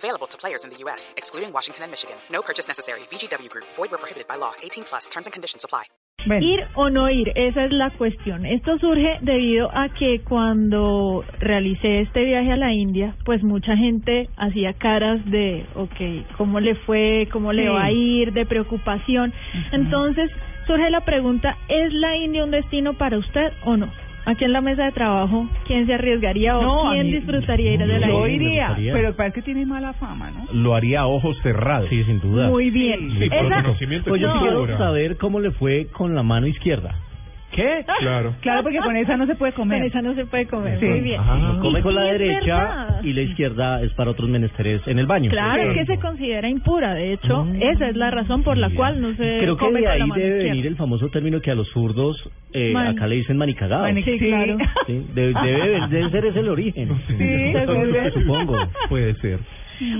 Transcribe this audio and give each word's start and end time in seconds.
Available 0.00 0.26
to 0.28 0.38
players 0.38 0.64
in 0.64 0.70
the 0.70 0.78
U.S., 0.84 1.12
excluding 1.18 1.52
Washington 1.52 1.84
and 1.84 1.92
Michigan. 1.92 2.16
No 2.32 2.40
purchase 2.40 2.66
necessary. 2.66 3.00
VGW 3.12 3.50
Group. 3.50 3.66
Void 3.76 3.90
where 3.90 3.98
prohibited 3.98 4.26
by 4.26 4.36
law. 4.36 4.52
18 4.62 4.84
plus. 4.84 5.10
Terms 5.10 5.26
and 5.26 5.32
conditions 5.34 5.62
apply. 5.62 5.84
Ir 6.26 6.68
o 6.74 6.90
no 6.90 7.08
ir, 7.10 7.32
esa 7.34 7.64
es 7.64 7.72
la 7.72 7.90
cuestión. 7.90 8.44
Esto 8.44 8.78
surge 8.78 9.18
debido 9.22 9.70
a 9.72 9.88
que 9.88 10.20
cuando 10.22 11.24
realicé 11.38 12.00
este 12.02 12.24
viaje 12.24 12.52
a 12.52 12.56
la 12.56 12.72
India, 12.74 13.14
pues 13.24 13.42
mucha 13.42 13.74
gente 13.76 14.28
hacía 14.36 14.74
caras 14.74 15.24
de, 15.30 15.66
ok, 15.74 16.36
¿cómo 16.36 16.60
le 16.60 16.74
fue? 16.86 17.26
¿Cómo 17.32 17.52
le 17.54 17.70
va 17.70 17.84
a 17.84 17.92
ir? 17.92 18.32
De 18.32 18.44
preocupación. 18.44 19.32
Entonces 19.72 20.30
surge 20.66 20.90
la 20.90 21.04
pregunta, 21.06 21.56
¿es 21.68 21.92
la 21.94 22.16
India 22.16 22.44
un 22.44 22.50
destino 22.50 22.94
para 22.98 23.18
usted 23.18 23.52
o 23.64 23.76
no? 23.78 23.90
Aquí 24.26 24.44
en 24.44 24.52
la 24.52 24.60
mesa 24.60 24.84
de 24.84 24.92
trabajo, 24.92 25.48
¿quién 25.66 25.86
se 25.86 25.94
arriesgaría 25.94 26.56
o 26.58 26.62
No, 26.62 26.90
a 26.90 26.92
quién 26.92 27.06
mí- 27.06 27.12
disfrutaría 27.12 27.72
ir 27.72 27.80
de 27.80 27.98
la 27.98 28.06
Yo 28.06 28.26
iría, 28.26 28.76
pero 28.92 29.14
parece 29.16 29.36
que 29.36 29.42
tiene 29.42 29.64
mala 29.66 29.92
fama, 29.94 30.30
¿no? 30.30 30.46
Lo 30.52 30.74
haría 30.74 31.00
a 31.00 31.06
ojos 31.06 31.36
cerrados. 31.42 31.88
Sí, 31.88 32.04
sin 32.04 32.20
duda. 32.20 32.48
Muy 32.48 32.70
bien. 32.70 33.10
Sí, 33.18 33.28
por 33.30 33.46
Esa- 33.46 33.62
conocimiento 33.62 34.10
Pues 34.10 34.20
yo 34.20 34.30
sí 34.32 34.38
cultura. 34.38 34.64
quiero 34.66 34.78
saber 34.78 35.16
cómo 35.16 35.40
le 35.40 35.50
fue 35.52 35.86
con 35.92 36.14
la 36.14 36.22
mano 36.22 36.46
izquierda. 36.46 36.94
¿Qué? 37.52 37.84
Claro. 37.98 38.34
Claro, 38.40 38.62
porque 38.62 38.78
con 38.78 38.96
esa 38.96 39.16
no 39.16 39.26
se 39.26 39.34
puede 39.34 39.52
con 39.52 39.68
comer. 39.68 39.82
esa 39.84 40.00
no 40.02 40.14
se 40.14 40.24
puede 40.24 40.46
comer. 40.46 40.78
Sí. 40.78 40.86
Muy 40.86 41.00
bien. 41.00 41.20
Ajá, 41.20 41.58
come 41.60 41.82
con 41.82 41.92
sí 41.92 41.98
la 41.98 42.04
derecha 42.04 42.58
verdad. 42.58 43.00
y 43.02 43.12
la 43.12 43.20
izquierda 43.22 43.82
es 43.82 43.92
para 43.94 44.12
otros 44.12 44.28
menesteres 44.30 44.80
en 44.86 44.98
el 45.00 45.06
baño. 45.06 45.30
Claro, 45.30 45.70
es 45.72 45.78
que 45.78 45.86
se 45.86 45.98
considera 46.00 46.48
impura. 46.48 46.94
De 46.94 47.12
hecho, 47.14 47.46
esa 47.60 47.88
es 47.88 47.96
la 47.96 48.10
razón 48.12 48.44
por 48.44 48.56
la 48.56 48.70
cual 48.70 49.00
no 49.00 49.10
se 49.16 49.38
Creo 49.40 49.56
que 49.56 49.64
come 49.66 49.80
de 49.80 49.86
con 49.86 49.98
la 49.98 50.04
ahí 50.04 50.10
debe 50.14 50.28
izquierda. 50.28 50.44
venir 50.50 50.66
el 50.68 50.76
famoso 50.76 51.08
término 51.08 51.40
que 51.40 51.50
a 51.50 51.54
los 51.56 51.68
zurdos 51.70 52.16
eh, 52.52 52.72
Man- 52.72 52.86
acá 52.88 53.06
le 53.08 53.16
dicen 53.16 53.36
manicagado. 53.36 53.84
Manic- 53.84 54.04
Sí, 54.04 54.18
claro. 54.18 54.56
Sí, 54.86 55.06
debe, 55.14 55.34
debe, 55.42 55.86
debe 55.88 56.10
ser 56.10 56.24
ese 56.26 56.38
el 56.40 56.48
origen. 56.48 56.88
Sí, 57.08 57.52
seguro. 57.52 58.10
supongo. 58.12 58.56
Puede 58.88 59.14
ser. 59.16 59.40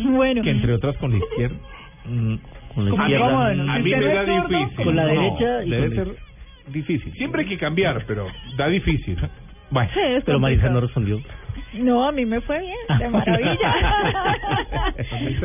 Bueno, 0.04 0.42
Que 0.42 0.50
entre 0.50 0.74
otras 0.74 0.96
con 0.98 1.10
la 1.10 1.18
izquierda. 1.18 1.56
Mm, 2.04 2.34
Con 2.74 2.84
la 2.84 2.90
Como 2.92 3.02
izquierda. 3.02 3.46
A 3.48 3.78
mí 3.80 3.90
me 3.90 4.04
da 4.14 4.24
difícil. 4.24 4.84
Con 4.84 4.94
la 4.96 5.02
No, 5.04 5.08
derecha 5.20 5.64
y 5.64 5.70
Debe 5.70 5.86
con 5.88 5.96
la- 5.96 6.04
ser 6.04 6.29
difícil. 6.72 7.12
Siempre 7.14 7.42
hay 7.42 7.48
que 7.48 7.58
cambiar, 7.58 8.04
pero 8.06 8.26
da 8.56 8.68
difícil. 8.68 9.16
Bueno. 9.70 9.90
sí, 9.94 10.00
es 10.00 10.24
Pero 10.24 10.40
Marisa 10.40 10.68
no 10.68 10.80
respondió. 10.80 11.20
No, 11.74 12.04
a 12.08 12.10
mí 12.10 12.26
me 12.26 12.40
fue 12.40 12.58
bien, 12.60 12.98
de 12.98 13.08
maravilla. 13.16 13.74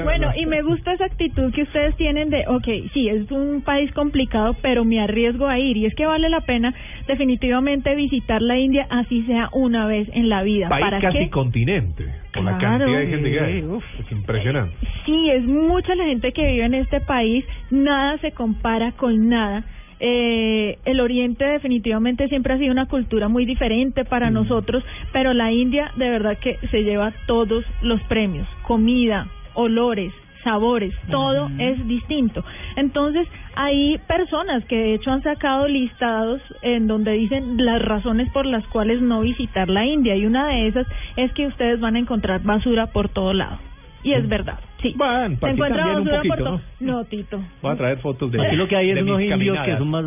bueno, 0.04 0.32
y 0.36 0.46
me 0.48 0.62
gusta 0.64 0.94
esa 0.94 1.06
actitud 1.06 1.54
que 1.54 1.64
ustedes 1.64 1.96
tienen 1.98 2.30
de, 2.30 2.46
ok, 2.48 2.68
sí, 2.94 3.08
es 3.10 3.30
un 3.32 3.62
país 3.62 3.92
complicado, 3.94 4.56
pero 4.62 4.84
me 4.84 5.00
arriesgo 5.00 5.48
a 5.48 5.60
ir. 5.60 5.78
Y 5.78 5.86
es 5.86 5.94
que 5.96 6.06
vale 6.08 6.30
la 6.30 6.42
pena 6.42 6.74
definitivamente 7.08 7.94
visitar 7.96 8.42
la 8.42 8.58
India, 8.58 8.88
así 8.90 9.24
sea 9.24 9.50
una 9.54 9.86
vez 9.86 10.10
en 10.14 10.30
la 10.30 10.42
vida. 10.44 10.70
País 10.70 10.86
¿Para 10.86 11.00
casi 11.00 11.18
qué? 11.20 11.30
continente. 11.30 12.06
Por 12.34 12.44
la 12.44 12.58
Claro. 12.58 12.80
cantidad 12.86 13.00
de 13.00 13.08
gente 13.08 13.32
que 13.32 13.40
hay. 13.40 13.62
Uf. 13.64 13.84
Es 14.00 14.12
impresionante. 14.12 14.76
Sí, 15.06 15.30
es 15.30 15.44
mucha 15.44 15.94
la 15.96 16.06
gente 16.06 16.32
que 16.34 16.46
vive 16.48 16.66
en 16.66 16.74
este 16.74 17.02
país, 17.02 17.46
nada 17.70 18.18
se 18.20 18.32
compara 18.32 18.92
con 18.94 19.30
nada. 19.30 19.64
Eh, 20.00 20.78
el 20.86 21.00
Oriente 21.00 21.46
definitivamente 21.46 22.28
siempre 22.28 22.54
ha 22.54 22.58
sido 22.58 22.72
una 22.72 22.88
cultura 22.88 23.28
muy 23.30 23.46
diferente 23.46 24.04
para 24.06 24.30
nosotros, 24.30 24.84
pero 25.14 25.34
la 25.34 25.52
India 25.52 25.92
de 25.96 26.10
verdad 26.10 26.38
que 26.38 26.58
se 26.72 26.84
lleva 26.84 27.14
todos 27.28 27.64
los 27.82 28.02
premios, 28.04 28.48
comida, 28.64 29.28
olores, 29.54 30.14
sabores, 30.44 30.94
todo 31.10 31.50
es 31.58 31.86
distinto. 31.88 32.44
Entonces, 32.76 33.28
hay 33.56 33.98
personas 34.08 34.64
que 34.66 34.78
de 34.78 34.94
hecho 34.94 35.12
han 35.12 35.24
sacado 35.24 35.68
listados 35.68 36.40
en 36.62 36.88
donde 36.88 37.14
dicen 37.14 37.66
las 37.66 37.82
razones 37.82 38.32
por 38.32 38.46
las 38.46 38.66
cuales 38.68 39.02
no 39.02 39.22
visitar 39.22 39.70
la 39.70 39.86
India 39.86 40.16
y 40.16 40.26
una 40.26 40.48
de 40.48 40.68
esas 40.68 40.88
es 41.18 41.32
que 41.34 41.48
ustedes 41.48 41.80
van 41.80 41.96
a 41.96 42.00
encontrar 42.00 42.44
basura 42.44 42.88
por 42.88 43.10
todo 43.10 43.34
lado. 43.34 43.58
Y 44.06 44.14
es 44.14 44.28
verdad, 44.30 44.60
sí. 44.82 44.94
Bueno, 44.96 45.30
Se 45.30 45.36
para 45.38 45.52
que 45.52 45.56
encuentra 45.56 45.84
cambien 45.84 45.98
un 46.00 46.06
basura 46.06 46.18
por 46.22 46.28
poquito, 46.38 46.44
todo. 46.46 46.62
¿no? 46.80 46.92
No, 47.00 47.06
Tito. 47.06 47.44
Voy 47.62 47.72
a 47.72 47.76
traer 47.76 47.98
fotos 48.00 48.32
de 48.32 48.46
Aquí 48.46 48.56
lo 48.56 48.68
que 48.68 48.76
hay 48.76 48.92
es 48.92 49.02
unos 49.02 49.20
indios 49.20 49.58
que 49.66 49.72
caminadas. 49.72 49.80
son 49.80 49.90
más 49.90 50.06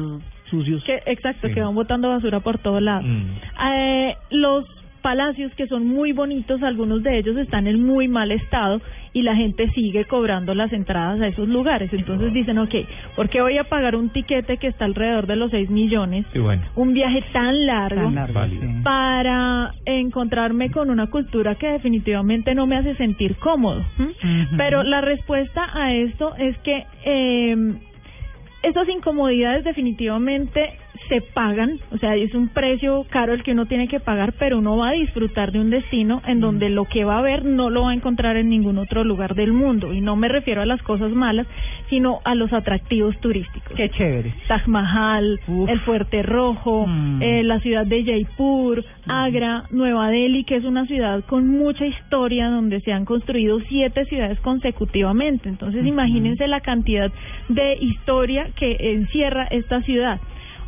sucios. 0.48 0.84
Que, 0.84 1.02
exacto, 1.06 1.48
Sí. 1.48 1.54
que 1.54 1.60
van 1.60 1.74
botando 1.74 2.08
basura 2.08 2.40
por 2.40 2.58
todo 2.58 2.80
lado. 2.80 3.02
Mm. 3.02 3.30
Eh, 3.74 4.16
los 4.30 4.64
palacios 5.02 5.52
que 5.54 5.66
son 5.66 5.86
muy 5.86 6.12
bonitos, 6.12 6.62
algunos 6.62 7.02
de 7.02 7.18
ellos 7.18 7.36
están 7.36 7.66
en 7.66 7.84
muy 7.84 8.08
mal 8.08 8.30
estado 8.32 8.80
y 9.12 9.22
la 9.22 9.34
gente 9.36 9.70
sigue 9.70 10.04
cobrando 10.04 10.54
las 10.54 10.72
entradas 10.72 11.20
a 11.20 11.26
esos 11.26 11.48
lugares. 11.48 11.92
Entonces 11.92 12.32
dicen, 12.32 12.58
ok, 12.58 12.74
¿por 13.16 13.28
qué 13.28 13.40
voy 13.40 13.58
a 13.58 13.64
pagar 13.64 13.96
un 13.96 14.10
tiquete 14.10 14.58
que 14.58 14.68
está 14.68 14.84
alrededor 14.84 15.26
de 15.26 15.36
los 15.36 15.50
6 15.50 15.70
millones? 15.70 16.26
Sí, 16.32 16.38
bueno. 16.38 16.62
Un 16.76 16.92
viaje 16.92 17.22
tan 17.32 17.66
largo. 17.66 18.02
Tan 18.02 18.14
largo, 18.14 18.34
Válido. 18.34 18.62
sí. 18.62 18.80
para 18.82 19.72
encontrarme 19.84 20.70
con 20.70 20.90
una 20.90 21.08
cultura 21.08 21.54
que 21.56 21.68
definitivamente 21.68 22.54
no 22.54 22.66
me 22.66 22.76
hace 22.76 22.94
sentir 22.96 23.36
cómodo. 23.36 23.84
Pero 24.56 24.82
la 24.82 25.00
respuesta 25.00 25.68
a 25.72 25.92
esto 25.94 26.34
es 26.36 26.56
que 26.58 26.84
eh, 27.04 27.56
estas 28.62 28.88
incomodidades 28.88 29.64
definitivamente 29.64 30.72
se 31.08 31.20
pagan, 31.20 31.78
o 31.90 31.98
sea, 31.98 32.14
es 32.16 32.34
un 32.34 32.48
precio 32.48 33.04
caro 33.10 33.32
el 33.32 33.42
que 33.42 33.52
uno 33.52 33.66
tiene 33.66 33.88
que 33.88 34.00
pagar, 34.00 34.34
pero 34.38 34.58
uno 34.58 34.76
va 34.76 34.90
a 34.90 34.92
disfrutar 34.92 35.52
de 35.52 35.60
un 35.60 35.70
destino 35.70 36.20
en 36.26 36.40
donde 36.40 36.68
lo 36.68 36.84
que 36.84 37.04
va 37.04 37.18
a 37.18 37.22
ver 37.22 37.44
no 37.44 37.70
lo 37.70 37.82
va 37.82 37.90
a 37.90 37.94
encontrar 37.94 38.36
en 38.36 38.48
ningún 38.48 38.78
otro 38.78 39.04
lugar 39.04 39.34
del 39.34 39.52
mundo. 39.52 39.92
Y 39.92 40.00
no 40.00 40.16
me 40.16 40.28
refiero 40.28 40.60
a 40.62 40.66
las 40.66 40.82
cosas 40.82 41.10
malas, 41.12 41.46
sino 41.88 42.20
a 42.24 42.34
los 42.34 42.52
atractivos 42.52 43.18
turísticos. 43.20 43.72
Qué 43.76 43.88
chévere. 43.90 44.34
Taj 44.48 44.66
Mahal, 44.66 45.40
Uf. 45.48 45.68
el 45.68 45.80
Fuerte 45.80 46.22
Rojo, 46.22 46.86
Mm. 46.86 47.22
eh, 47.22 47.42
la 47.42 47.60
ciudad 47.60 47.86
de 47.86 48.04
Jaipur, 48.04 48.84
Agra, 49.06 49.64
Nueva 49.70 50.10
Delhi, 50.10 50.44
que 50.44 50.56
es 50.56 50.64
una 50.64 50.86
ciudad 50.86 51.24
con 51.24 51.48
mucha 51.48 51.86
historia 51.86 52.50
donde 52.50 52.80
se 52.80 52.92
han 52.92 53.04
construido 53.04 53.60
siete 53.60 54.04
ciudades 54.04 54.38
consecutivamente. 54.40 55.48
Entonces, 55.48 55.86
imagínense 55.86 56.46
la 56.46 56.60
cantidad 56.60 57.10
de 57.48 57.74
historia 57.80 58.48
que 58.56 58.76
encierra 58.94 59.46
esta 59.50 59.80
ciudad. 59.82 60.20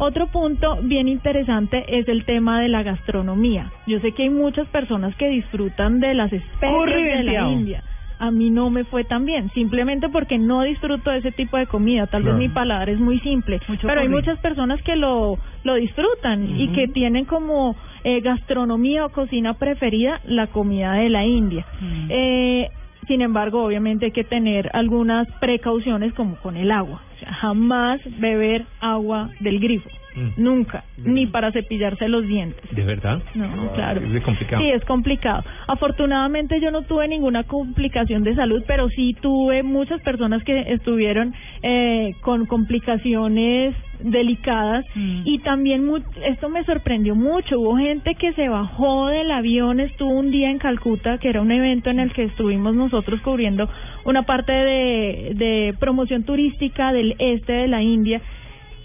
Otro 0.03 0.29
punto 0.29 0.79
bien 0.83 1.09
interesante 1.09 1.85
es 1.87 2.09
el 2.09 2.25
tema 2.25 2.63
de 2.63 2.69
la 2.69 2.83
gastronomía. 2.83 3.71
Yo 3.87 4.01
sé 4.01 4.13
que 4.13 4.23
hay 4.23 4.31
muchas 4.31 4.67
personas 4.69 5.15
que 5.17 5.29
disfrutan 5.29 6.01
de 6.01 6.15
las 6.15 6.33
especies 6.33 7.19
de 7.19 7.23
la. 7.25 7.51
India. 7.51 7.85
A 8.19 8.31
mí 8.31 8.49
no 8.49 8.71
me 8.71 8.85
fue 8.85 9.05
tan 9.05 9.27
bien, 9.27 9.51
simplemente 9.51 10.09
porque 10.09 10.39
no 10.39 10.63
disfruto 10.63 11.11
de 11.11 11.19
ese 11.19 11.33
tipo 11.33 11.59
de 11.59 11.67
comida. 11.67 12.07
Tal 12.07 12.23
Claro. 12.23 12.39
vez 12.39 12.49
mi 12.49 12.55
paladar 12.55 12.89
es 12.89 12.99
muy 12.99 13.19
simple, 13.21 13.61
Mucho 13.69 13.87
pero 13.87 14.01
hay 14.01 14.09
muchas 14.09 14.39
personas 14.41 14.81
que 14.83 14.97
lo, 14.97 15.39
lo 15.65 15.75
disfrutan 15.75 16.59
y 16.59 16.69
que 16.69 16.89
tienen 16.89 17.27
como 17.27 17.77
eh, 18.05 18.21
gastronomía 18.23 19.05
o 19.05 19.11
cocina 19.11 19.53
preferida 19.55 20.21
la 20.25 20.47
comida 20.47 20.95
de 20.95 21.11
la 21.11 21.27
India. 21.27 21.67
Eh, 22.09 22.69
sin 23.07 23.21
embargo, 23.21 23.65
obviamente 23.65 24.07
hay 24.07 24.13
que 24.13 24.25
tener 24.25 24.71
algunas 24.73 25.27
precauciones 25.41 26.15
como 26.15 26.37
con 26.37 26.57
el 26.57 26.71
agua. 26.71 27.03
Jamás 27.31 28.01
beber 28.19 28.65
agua 28.81 29.31
del 29.41 29.61
grifo. 29.61 29.89
Mm. 30.15 30.43
Nunca. 30.43 30.85
Ni 30.99 31.27
para 31.27 31.53
cepillarse 31.53 32.09
los 32.09 32.27
dientes. 32.27 32.63
¿De 32.75 32.83
verdad? 32.83 33.23
No, 33.35 33.73
claro. 33.73 34.01
Es 34.01 34.23
complicado. 34.23 34.63
Sí, 34.63 34.71
es 34.71 34.85
complicado. 34.85 35.45
Afortunadamente 35.69 36.61
yo 36.61 36.71
no 36.71 36.83
tuve 36.83 37.07
ninguna 37.09 37.45
complicación 37.45 38.25
de 38.25 38.35
salud, 38.35 38.63
pero 38.67 38.89
sí 38.89 39.17
tuve 39.21 39.63
muchas 39.63 40.01
personas 40.03 40.43
que 40.43 40.73
estuvieron 40.73 41.35
eh, 41.63 42.15
con 42.23 42.47
complicaciones 42.47 43.75
delicadas 44.03 44.85
Mm. 44.95 45.23
y 45.25 45.39
también 45.41 45.85
mu- 45.85 45.99
esto 46.27 46.49
me 46.49 46.65
sorprendió 46.65 47.15
mucho. 47.15 47.59
Hubo 47.61 47.77
gente 47.77 48.15
que 48.15 48.33
se 48.33 48.49
bajó 48.49 49.09
del 49.09 49.31
avión, 49.31 49.81
estuvo 49.81 50.11
un 50.11 50.31
día 50.31 50.51
en 50.51 50.59
Calcuta, 50.59 51.19
que 51.19 51.29
era 51.29 51.41
un 51.43 51.51
evento 51.53 51.91
en 51.91 52.01
el 52.01 52.13
que 52.13 52.25
estuvimos 52.25 52.75
nosotros 52.75 53.21
cubriendo 53.23 53.69
una 54.05 54.23
parte 54.23 54.53
de, 54.53 55.33
de 55.35 55.75
promoción 55.79 56.25
turística 56.25 56.93
del 56.93 57.15
este 57.19 57.53
de 57.53 57.69
la 57.69 57.83
India 57.83 58.21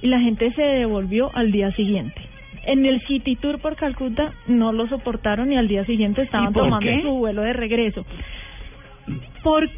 y 0.02 0.08
la 0.08 0.20
gente 0.20 0.52
se 0.54 0.62
devolvió 0.62 1.32
al 1.34 1.52
día 1.52 1.72
siguiente. 1.72 2.22
En 2.68 2.86
el 2.86 3.00
City 3.08 3.36
Tour 3.36 3.60
por 3.60 3.76
Calcuta 3.76 4.34
no 4.48 4.72
lo 4.74 4.88
soportaron 4.88 5.52
y 5.54 5.58
al 5.58 5.68
día 5.68 5.86
siguiente 5.86 6.24
estaban 6.24 6.52
tomando 6.52 6.80
qué? 6.80 7.02
su 7.04 7.12
vuelo 7.12 7.42
de 7.44 7.54
regreso. 7.54 8.06
Por 9.44 9.70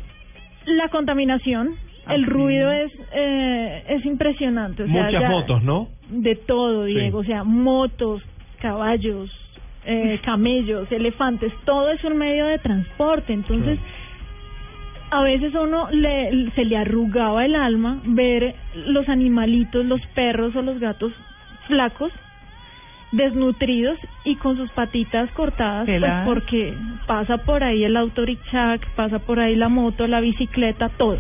la 0.66 0.88
contaminación, 0.90 1.75
el 2.09 2.24
Ah, 2.24 2.27
ruido 2.27 2.71
sí. 2.71 2.77
es 2.77 2.92
eh, 3.13 3.83
es 3.89 4.06
impresionante. 4.06 4.83
O 4.83 4.88
sea, 4.88 5.04
Muchas 5.06 5.21
ya- 5.21 5.30
motos, 5.30 5.63
¿no? 5.63 5.88
De 6.09 6.36
todo, 6.36 6.86
Sí. 6.86 6.94
Diego. 6.94 7.19
O 7.19 7.24
sea, 7.24 7.44
motos, 7.44 8.21
caballos, 8.62 9.30
eh, 9.86 10.19
camellos, 10.24 10.92
elefantes, 10.92 11.51
todo 11.65 11.89
es 11.92 12.04
un 12.04 12.18
medio 12.18 12.45
de 12.45 12.57
transporte. 12.59 13.33
Entonces, 13.33 13.80
a 15.09 15.21
veces 15.21 15.56
a 15.56 15.62
uno 15.62 15.88
le, 15.92 16.50
se 16.51 16.65
le 16.65 16.77
arrugaba 16.77 17.45
el 17.45 17.56
alma 17.56 18.00
ver 18.04 18.56
los 18.75 19.07
animalitos, 19.07 19.86
los 19.86 20.01
perros 20.07 20.56
o 20.56 20.62
los 20.62 20.80
gatos 20.80 21.13
flacos, 21.68 22.12
desnutridos 23.12 23.98
y 24.25 24.36
con 24.36 24.57
sus 24.57 24.69
patitas 24.71 25.31
cortadas, 25.31 25.86
pues 25.86 26.12
porque 26.25 26.74
pasa 27.06 27.38
por 27.38 27.63
ahí 27.63 27.83
el 27.86 27.95
autorichac, 27.95 28.86
pasa 28.95 29.19
por 29.19 29.39
ahí 29.39 29.56
la 29.56 29.69
moto, 29.69 30.07
la 30.07 30.19
bicicleta, 30.19 30.89
todo. 30.89 31.18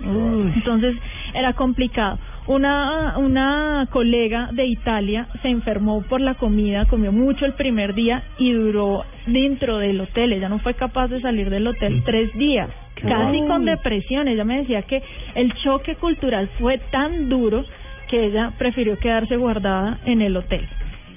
Uy. 0.00 0.52
Entonces 0.54 0.96
era 1.34 1.52
complicado. 1.54 2.18
Una, 2.46 3.18
una 3.18 3.88
colega 3.90 4.48
de 4.52 4.64
Italia 4.64 5.28
se 5.42 5.48
enfermó 5.48 6.00
por 6.02 6.20
la 6.20 6.34
comida, 6.34 6.86
comió 6.86 7.12
mucho 7.12 7.44
el 7.44 7.52
primer 7.52 7.94
día 7.94 8.22
y 8.38 8.52
duró 8.52 9.04
dentro 9.26 9.76
del 9.78 10.00
hotel. 10.00 10.32
Ella 10.32 10.48
no 10.48 10.58
fue 10.60 10.74
capaz 10.74 11.08
de 11.08 11.20
salir 11.20 11.50
del 11.50 11.66
hotel 11.66 12.02
tres 12.06 12.32
días, 12.38 12.70
casi 13.02 13.42
con 13.46 13.66
depresión. 13.66 14.28
Ella 14.28 14.44
me 14.44 14.58
decía 14.58 14.80
que 14.82 15.02
el 15.34 15.52
choque 15.56 15.96
cultural 15.96 16.48
fue 16.58 16.78
tan 16.90 17.28
duro 17.28 17.64
que 18.08 18.24
ella 18.24 18.52
prefirió 18.56 18.98
quedarse 18.98 19.36
guardada 19.36 19.98
en 20.06 20.22
el 20.22 20.34
hotel. 20.34 20.66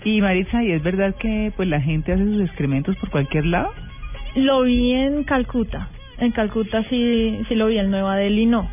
Y 0.04 0.20
Maritza, 0.20 0.64
¿y 0.64 0.72
es 0.72 0.84
verdad 0.84 1.16
que 1.16 1.54
pues 1.56 1.70
la 1.70 1.80
gente 1.80 2.12
hace 2.12 2.26
sus 2.26 2.42
excrementos 2.42 2.98
por 2.98 3.10
cualquier 3.10 3.46
lado? 3.46 3.72
Lo 4.36 4.64
vi 4.64 4.92
en 4.92 5.24
Calcuta. 5.24 5.88
En 6.22 6.32
Calcuta 6.32 6.84
sí, 6.84 7.42
sí 7.50 7.56
lo 7.56 7.68
vi, 7.68 7.80
en 7.80 7.90
Nueva 7.90 8.16
Delhi 8.16 8.46
no. 8.46 8.70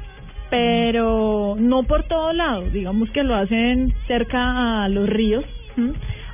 Pero 0.51 1.57
no 1.59 1.83
por 1.83 2.05
todo 2.05 2.33
lado. 2.33 2.63
Digamos 2.71 3.11
que 3.11 3.23
lo 3.23 3.35
hacen 3.35 3.95
cerca 4.07 4.85
a 4.85 4.89
los 4.89 5.09
ríos 5.09 5.45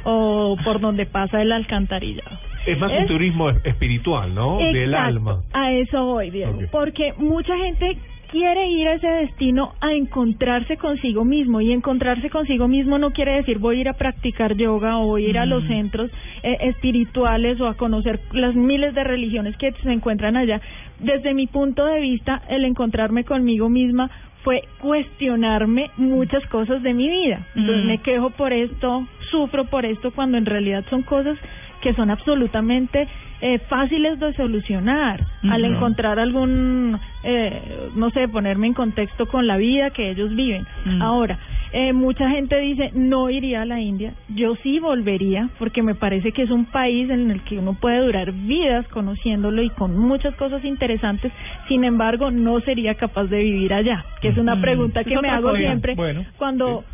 o 0.04 0.56
por 0.64 0.80
donde 0.80 1.06
pasa 1.06 1.40
el 1.40 1.52
alcantarillado. 1.52 2.38
Es 2.66 2.78
más 2.78 2.90
un 2.92 3.06
turismo 3.06 3.50
espiritual, 3.50 4.34
¿no? 4.34 4.58
Del 4.58 4.92
Exacto, 4.92 5.06
alma. 5.06 5.42
A 5.52 5.72
eso 5.72 6.04
voy, 6.04 6.30
Diego. 6.30 6.52
Ok. 6.52 6.64
Porque 6.72 7.12
mucha 7.18 7.56
gente 7.58 7.96
quiere 8.30 8.68
ir 8.68 8.88
a 8.88 8.94
ese 8.94 9.08
destino 9.08 9.74
a 9.80 9.92
encontrarse 9.92 10.76
consigo 10.76 11.24
mismo 11.24 11.60
y 11.60 11.72
encontrarse 11.72 12.30
consigo 12.30 12.68
mismo 12.68 12.98
no 12.98 13.10
quiere 13.12 13.34
decir 13.34 13.58
voy 13.58 13.76
a 13.76 13.80
ir 13.82 13.88
a 13.88 13.94
practicar 13.94 14.56
yoga 14.56 14.98
o 14.98 15.06
voy 15.06 15.26
a 15.26 15.28
ir 15.28 15.38
a 15.38 15.46
los 15.46 15.64
centros 15.64 16.10
eh, 16.42 16.56
espirituales 16.62 17.60
o 17.60 17.66
a 17.68 17.74
conocer 17.74 18.20
las 18.32 18.54
miles 18.54 18.94
de 18.94 19.04
religiones 19.04 19.56
que 19.56 19.72
se 19.72 19.92
encuentran 19.92 20.36
allá. 20.36 20.60
Desde 20.98 21.34
mi 21.34 21.46
punto 21.46 21.84
de 21.86 22.00
vista, 22.00 22.42
el 22.48 22.64
encontrarme 22.64 23.24
conmigo 23.24 23.68
misma 23.68 24.10
fue 24.42 24.62
cuestionarme 24.80 25.90
muchas 25.96 26.44
cosas 26.48 26.82
de 26.82 26.92
mi 26.92 27.08
vida. 27.08 27.46
Entonces 27.54 27.84
Mm. 27.84 27.88
me 27.88 27.98
quejo 27.98 28.30
por 28.30 28.52
esto, 28.52 29.06
sufro 29.30 29.64
por 29.64 29.86
esto, 29.86 30.10
cuando 30.12 30.36
en 30.36 30.46
realidad 30.46 30.84
son 30.90 31.02
cosas 31.02 31.38
que 31.80 31.94
son 31.94 32.10
absolutamente 32.10 33.08
eh, 33.40 33.58
fáciles 33.68 34.18
de 34.20 34.32
solucionar 34.34 35.20
al 35.50 35.64
encontrar 35.66 36.18
algún, 36.18 36.98
eh, 37.24 37.88
no 37.96 38.10
sé, 38.10 38.28
ponerme 38.28 38.66
en 38.68 38.74
contexto 38.74 39.26
con 39.26 39.46
la 39.46 39.56
vida 39.56 39.90
que 39.90 40.10
ellos 40.10 40.34
viven. 40.34 40.66
Mm. 40.84 41.02
Ahora, 41.02 41.38
eh, 41.72 41.92
mucha 41.92 42.28
gente 42.30 42.56
dice, 42.60 42.90
no 42.94 43.30
iría 43.30 43.62
a 43.62 43.64
la 43.64 43.80
India. 43.80 44.12
Yo 44.28 44.54
sí 44.62 44.78
volvería 44.78 45.48
porque 45.58 45.82
me 45.82 45.94
parece 45.94 46.30
que 46.32 46.42
es 46.42 46.50
un 46.50 46.66
país 46.66 47.10
en 47.10 47.30
el 47.30 47.42
que 47.42 47.58
uno 47.58 47.74
puede 47.74 47.98
durar 47.98 48.30
vidas 48.32 48.86
conociéndolo 48.88 49.62
y 49.62 49.70
con 49.70 49.98
muchas 49.98 50.34
cosas 50.36 50.64
interesantes. 50.64 51.32
Sin 51.66 51.82
embargo, 51.84 52.30
no 52.30 52.60
sería 52.60 52.94
capaz 52.94 53.24
de 53.24 53.38
vivir 53.42 53.72
allá, 53.74 54.04
que 54.20 54.28
es 54.28 54.38
una 54.38 54.54
Mm. 54.56 54.60
pregunta 54.60 55.02
que 55.04 55.18
me 55.20 55.28
hago 55.30 55.56
siempre 55.56 55.94
Bueno, 55.94 56.24
cuando 56.36 56.84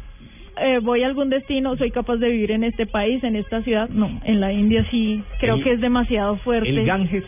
eh, 0.62 0.78
voy 0.82 1.02
a 1.02 1.06
algún 1.06 1.30
destino, 1.30 1.76
soy 1.76 1.90
capaz 1.90 2.16
de 2.16 2.28
vivir 2.28 2.50
en 2.50 2.64
este 2.64 2.84
país, 2.86 3.22
en 3.24 3.34
esta 3.36 3.62
ciudad. 3.62 3.88
No, 3.88 4.10
en 4.24 4.40
la 4.40 4.52
India 4.52 4.86
sí, 4.90 5.22
creo 5.38 5.54
El- 5.56 5.62
que 5.64 5.72
es 5.72 5.80
demasiado 5.80 6.36
fuerte. 6.38 6.68
El 6.68 6.84
Ganges 6.84 7.24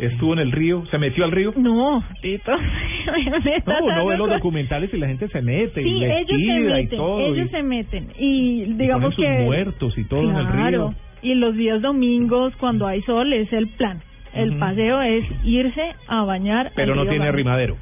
estuvo 0.00 0.32
en 0.32 0.40
el 0.40 0.52
río, 0.52 0.84
se 0.90 0.98
metió 0.98 1.24
al 1.24 1.32
río. 1.32 1.52
No, 1.56 2.02
Tito. 2.22 2.52
No, 3.66 3.84
uno 3.84 4.06
ve 4.06 4.16
los 4.16 4.28
documentales 4.28 4.92
y 4.92 4.96
la 4.96 5.06
gente 5.06 5.28
se 5.28 5.40
mete 5.40 5.80
y 5.80 5.84
Sí, 5.84 6.04
ellos 6.04 6.26
se 6.74 6.82
y 6.82 6.86
todo. 6.88 7.20
ellos 7.20 7.46
y- 7.46 7.50
se 7.50 7.62
meten. 7.62 8.08
Y 8.18 8.62
y 8.62 8.64
digamos 8.74 9.14
sus 9.14 9.24
que... 9.24 9.30
muertos 9.44 9.96
y 9.96 10.04
todo 10.04 10.28
en 10.30 10.36
el 10.36 10.46
río. 10.48 10.94
Y 11.22 11.34
los 11.34 11.54
días 11.56 11.80
domingos, 11.82 12.54
cuando 12.56 12.86
hay 12.86 13.02
sol, 13.02 13.32
es 13.32 13.52
el 13.52 13.68
plan. 13.68 14.00
El 14.34 14.58
paseo 14.58 15.00
es 15.02 15.24
irse 15.44 15.94
a 16.08 16.24
bañar. 16.24 16.72
Pero 16.74 16.92
al 16.92 16.98
no 16.98 17.04
río 17.04 17.10
tiene. 17.12 17.74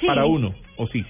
Sí, 0.00 0.06
Para 0.06 0.26
uno, 0.26 0.52
¿o 0.76 0.86
sí? 0.88 1.04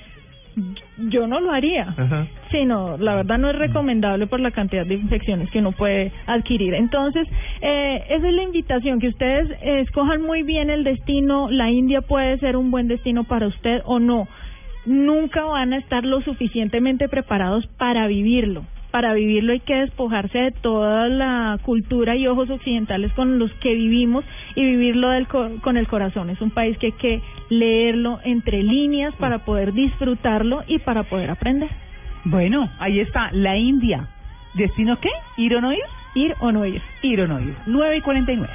Yo 0.96 1.26
no 1.26 1.40
lo 1.40 1.52
haría. 1.52 1.94
Ajá. 1.96 2.26
Sí, 2.50 2.64
no, 2.64 2.96
la 2.96 3.14
verdad 3.16 3.36
no 3.36 3.50
es 3.50 3.56
recomendable 3.56 4.26
por 4.26 4.40
la 4.40 4.50
cantidad 4.50 4.86
de 4.86 4.94
infecciones 4.94 5.50
que 5.50 5.58
uno 5.58 5.72
puede 5.72 6.12
adquirir. 6.26 6.72
Entonces, 6.74 7.28
eh, 7.60 8.04
esa 8.08 8.28
es 8.28 8.34
la 8.34 8.42
invitación, 8.42 8.98
que 8.98 9.08
ustedes 9.08 9.50
escojan 9.60 10.22
muy 10.22 10.42
bien 10.42 10.70
el 10.70 10.82
destino. 10.82 11.50
La 11.50 11.70
India 11.70 12.00
puede 12.00 12.38
ser 12.38 12.56
un 12.56 12.70
buen 12.70 12.88
destino 12.88 13.24
para 13.24 13.46
usted 13.46 13.82
o 13.84 13.98
no. 13.98 14.28
Nunca 14.86 15.44
van 15.44 15.74
a 15.74 15.78
estar 15.78 16.04
lo 16.04 16.22
suficientemente 16.22 17.08
preparados 17.08 17.66
para 17.76 18.06
vivirlo. 18.06 18.64
Para 18.96 19.12
vivirlo 19.12 19.52
hay 19.52 19.60
que 19.60 19.74
despojarse 19.74 20.38
de 20.38 20.50
toda 20.52 21.06
la 21.10 21.58
cultura 21.62 22.16
y 22.16 22.26
ojos 22.26 22.48
occidentales 22.48 23.12
con 23.12 23.38
los 23.38 23.52
que 23.56 23.74
vivimos 23.74 24.24
y 24.54 24.62
vivirlo 24.64 25.10
del 25.10 25.28
co- 25.28 25.50
con 25.60 25.76
el 25.76 25.86
corazón. 25.86 26.30
Es 26.30 26.40
un 26.40 26.50
país 26.50 26.78
que 26.78 26.86
hay 26.86 26.92
que 26.92 27.20
leerlo 27.50 28.20
entre 28.24 28.62
líneas 28.62 29.14
para 29.16 29.40
poder 29.44 29.74
disfrutarlo 29.74 30.64
y 30.66 30.78
para 30.78 31.02
poder 31.02 31.30
aprender. 31.30 31.68
Bueno, 32.24 32.70
ahí 32.78 33.00
está, 33.00 33.28
la 33.32 33.58
India. 33.58 34.08
¿Destino 34.54 34.98
qué? 34.98 35.10
¿Ir 35.36 35.54
o 35.56 35.60
no 35.60 35.74
ir? 35.74 35.80
Ir 36.14 36.34
o 36.40 36.50
no 36.50 36.64
ir. 36.64 36.80
Ir 37.02 37.20
o 37.20 37.26
no 37.28 37.38
ir. 37.38 37.54
9 37.66 37.98
y 37.98 38.00
49. 38.00 38.50